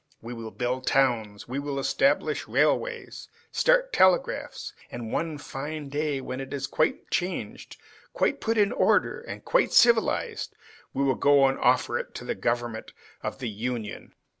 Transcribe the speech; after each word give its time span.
We 0.19 0.33
will 0.33 0.49
build 0.49 0.87
towns, 0.87 1.47
we 1.47 1.59
will 1.59 1.77
establish 1.77 2.47
railways, 2.47 3.27
start 3.51 3.93
telegraphs, 3.93 4.73
and 4.89 5.11
one 5.13 5.37
fine 5.37 5.89
day, 5.89 6.19
when 6.21 6.41
it 6.41 6.51
is 6.55 6.65
quite 6.65 7.11
changed, 7.11 7.77
quite 8.11 8.41
put 8.41 8.57
in 8.57 8.71
order 8.71 9.21
and 9.21 9.45
quite 9.45 9.71
civilized, 9.73 10.55
we 10.91 11.03
will 11.03 11.13
go 11.13 11.45
and 11.45 11.59
offer 11.59 11.99
it 11.99 12.15
to 12.15 12.25
the 12.25 12.33
government 12.33 12.93
of 13.21 13.37
the 13.37 13.49
Union. 13.49 14.15